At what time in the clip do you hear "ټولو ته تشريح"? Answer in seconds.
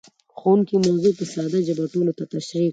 1.93-2.63